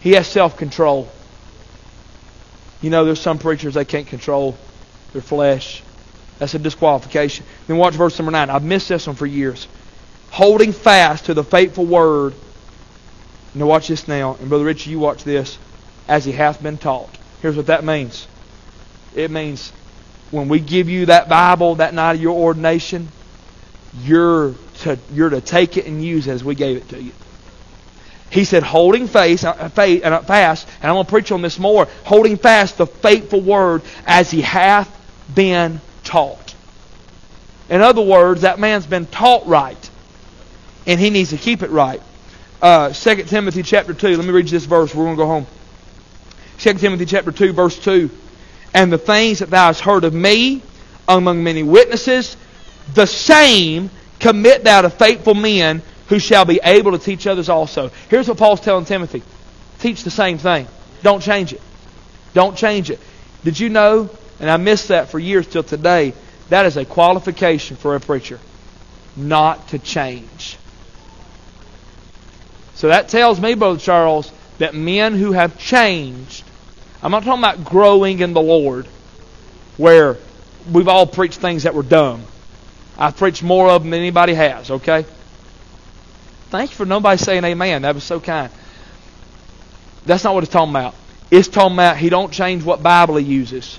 [0.00, 1.08] He has self-control.
[2.80, 4.56] You know, there's some preachers they can't control
[5.12, 5.82] their flesh.
[6.38, 7.44] That's a disqualification.
[7.66, 8.48] Then watch verse number 9.
[8.48, 9.66] I've missed this one for years.
[10.30, 12.34] Holding fast to the faithful word.
[13.58, 14.36] Now watch this now.
[14.36, 15.58] And Brother Richie, you watch this.
[16.06, 17.10] As he hath been taught.
[17.42, 18.26] Here's what that means.
[19.14, 19.72] It means
[20.30, 23.08] when we give you that Bible that night of your ordination,
[24.02, 27.12] you're to, you're to take it and use it as we gave it to you.
[28.30, 29.44] He said, holding uh, faith,
[30.04, 33.82] uh, fast, and I'm going to preach on this more, holding fast the faithful word
[34.06, 34.94] as he hath
[35.34, 36.54] been taught.
[37.70, 39.90] In other words, that man's been taught right,
[40.86, 42.02] and he needs to keep it right.
[42.60, 44.92] Uh, 2 Timothy chapter 2, let me read you this verse.
[44.92, 45.46] We're going to go home.
[46.58, 48.10] 2 Timothy chapter 2, verse 2.
[48.74, 50.62] And the things that thou hast heard of me
[51.06, 52.36] among many witnesses,
[52.94, 57.90] the same commit thou to faithful men who shall be able to teach others also.
[58.08, 59.22] Here's what Paul's telling Timothy
[59.78, 60.66] teach the same thing.
[61.02, 61.62] Don't change it.
[62.34, 62.98] Don't change it.
[63.44, 66.12] Did you know, and I missed that for years till today,
[66.48, 68.40] that is a qualification for a preacher
[69.16, 70.58] not to change.
[72.78, 76.44] So that tells me, Brother Charles, that men who have changed,
[77.02, 78.86] I'm not talking about growing in the Lord,
[79.76, 80.16] where
[80.72, 82.22] we've all preached things that were dumb.
[82.96, 85.04] I've preached more of them than anybody has, okay?
[86.50, 87.82] Thank you for nobody saying amen.
[87.82, 88.52] That was so kind.
[90.06, 90.94] That's not what it's talking about.
[91.32, 93.76] It's talking about he don't change what Bible he uses.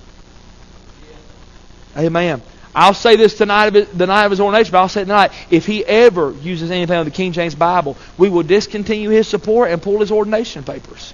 [1.96, 2.42] Amen.
[2.76, 5.84] I'll say this tonight, the night of his ordination, but I'll say tonight, if he
[5.86, 10.00] ever uses anything of the King James Bible, we will discontinue his support and pull
[10.00, 11.14] his ordination papers.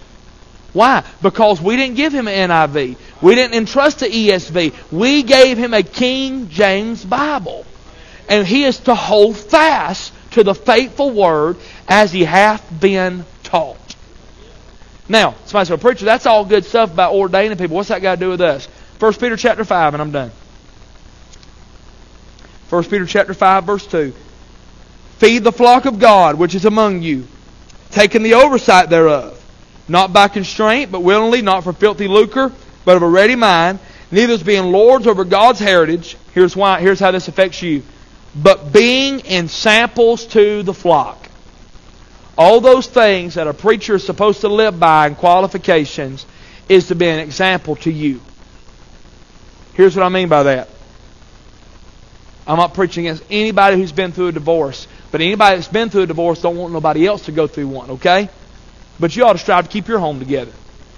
[0.73, 1.05] Why?
[1.21, 2.97] Because we didn't give him an NIV.
[3.21, 4.91] We didn't entrust to ESV.
[4.91, 7.65] We gave him a King James Bible
[8.27, 13.77] and he is to hold fast to the faithful word as he hath been taught.
[15.07, 17.75] Now, somebody said, preacher, that's all good stuff about ordaining people.
[17.75, 18.65] What's that got to do with us?
[18.99, 20.31] 1 Peter chapter 5, and I'm done.
[22.69, 24.13] 1 Peter chapter 5, verse 2.
[25.17, 27.27] Feed the flock of God which is among you,
[27.91, 29.41] taking the oversight thereof,
[29.87, 32.51] not by constraint, but willingly, not for filthy lucre,
[32.83, 33.79] but of a ready mind,
[34.11, 36.17] neither as being lords over God's heritage.
[36.33, 36.81] Here's why.
[36.81, 37.83] Here's how this affects you
[38.35, 41.29] but being ensamples to the flock.
[42.37, 46.25] All those things that a preacher is supposed to live by and qualifications
[46.67, 48.19] is to be an example to you.
[49.73, 50.69] Here's what I mean by that.
[52.47, 56.03] I'm not preaching against anybody who's been through a divorce, but anybody that's been through
[56.03, 58.29] a divorce don't want nobody else to go through one, okay?
[58.99, 60.51] But you ought to strive to keep your home together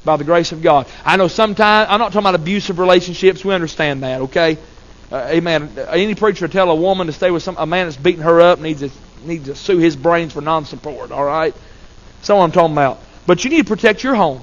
[0.04, 0.88] by the grace of God.
[1.06, 4.58] I know sometimes, I'm not talking about abusive relationships, we understand that, okay?
[5.12, 5.72] Uh, amen.
[5.90, 8.60] Any preacher tell a woman to stay with some a man that's beating her up
[8.60, 8.92] needs to
[9.24, 11.12] needs to sue his brains for non-support.
[11.12, 11.56] All right,
[12.18, 13.00] that's what I'm talking about.
[13.26, 14.42] But you need to protect your home.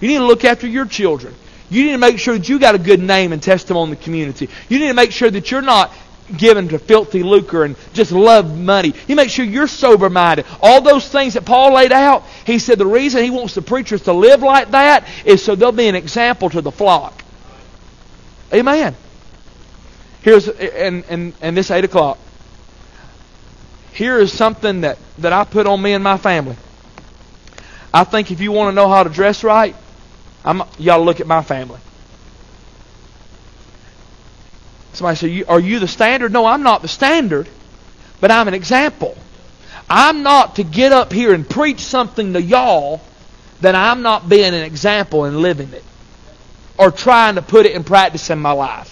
[0.00, 1.34] You need to look after your children.
[1.70, 4.04] You need to make sure that you got a good name and testimony in the
[4.04, 4.50] community.
[4.68, 5.90] You need to make sure that you're not
[6.36, 8.90] given to filthy lucre and just love money.
[8.90, 10.46] He makes sure you're sober minded.
[10.60, 14.02] All those things that Paul laid out, he said the reason he wants the preachers
[14.02, 17.22] to live like that is so they'll be an example to the flock.
[18.52, 18.96] Amen.
[20.22, 22.18] Here's and and and this eight o'clock.
[23.94, 26.56] Here is something that, that I put on me and my family.
[27.92, 29.76] I think if you want to know how to dress right,
[30.44, 31.78] I'm, to look at my family.
[34.94, 36.32] Somebody say, Are you the standard?
[36.32, 37.48] No, I'm not the standard,
[38.20, 39.16] but I'm an example.
[39.88, 43.00] I'm not to get up here and preach something to y'all
[43.60, 45.84] that I'm not being an example and living it
[46.78, 48.90] or trying to put it in practice in my life.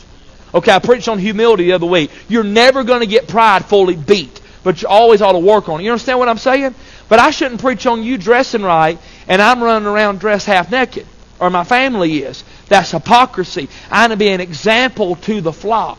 [0.54, 2.10] Okay, I preached on humility the other week.
[2.28, 5.80] You're never going to get pride fully beat, but you always ought to work on
[5.80, 5.84] it.
[5.84, 6.74] You understand what I'm saying?
[7.08, 8.98] But I shouldn't preach on you dressing right
[9.28, 11.06] and I'm running around dressed half naked,
[11.40, 12.44] or my family is.
[12.72, 13.68] That's hypocrisy.
[13.90, 15.98] I want to be an example to the flock.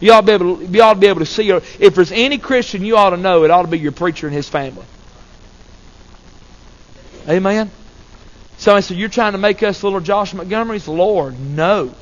[0.00, 2.12] You ought to be able to, you ought to, be able to see, if there's
[2.12, 4.84] any Christian you ought to know, it ought to be your preacher and his family.
[7.26, 7.70] Amen?
[8.58, 10.86] Somebody said, You're trying to make us little Josh Montgomery's?
[10.86, 11.94] Lord, no.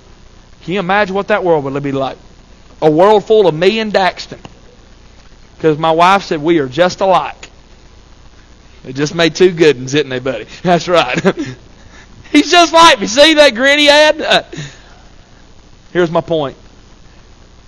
[0.65, 2.19] Can you imagine what that world would be like?
[2.81, 4.41] A world full of me and Daxton.
[5.55, 7.51] Because my wife said we are just alike.
[8.83, 10.49] They just made two good ones, didn't they, buddy?
[10.65, 11.25] That's right.
[12.33, 13.07] He's just like me.
[13.07, 14.47] See that grin he had?
[15.93, 16.57] Here's my point.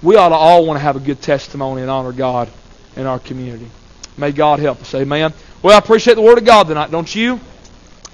[0.03, 2.51] We ought to all want to have a good testimony and honor God
[2.97, 3.71] in our community.
[4.17, 4.95] May God help us.
[4.95, 5.33] Amen.
[5.63, 7.39] Well, I appreciate the Word of God tonight, don't you?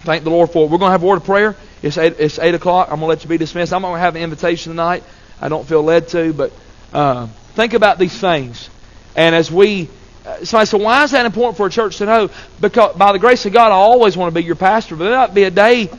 [0.03, 0.71] Thank the Lord for it.
[0.71, 1.55] We're going to have a word of prayer.
[1.83, 2.89] It's 8, it's eight o'clock.
[2.89, 3.73] I'm going to let you be dismissed.
[3.73, 5.05] I'm going to have an invitation tonight.
[5.41, 6.53] I don't feel led to, but
[6.93, 8.71] uh, think about these things.
[9.15, 9.91] And as we
[10.25, 12.31] uh, somebody said, why is that important for a church to know?
[12.61, 14.97] Because by the grace of God, I always want to be your pastor.
[14.97, 15.91] But there might be a day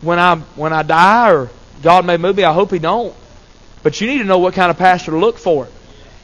[0.00, 1.50] when I when I die or
[1.82, 2.44] God may move me.
[2.44, 3.14] I hope He don't.
[3.82, 5.68] But you need to know what kind of pastor to look for.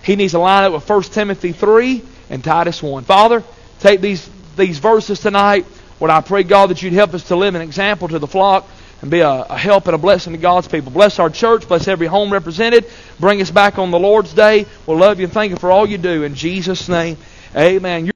[0.03, 3.05] He needs to line up with 1 Timothy 3 and Titus 1.
[3.05, 3.45] Father,
[3.79, 5.67] take these these verses tonight.
[6.01, 8.69] Lord, I pray, God, that you'd help us to live an example to the flock
[9.03, 10.91] and be a, a, help and a blessing to God's people.
[10.91, 11.69] Bless our church.
[11.69, 12.87] Bless every home represented.
[13.21, 14.67] Bring us back on the Lord's day.
[14.87, 16.23] We'll love you and thank you for all you do.
[16.23, 17.19] In Jesus' name,
[17.55, 18.07] amen.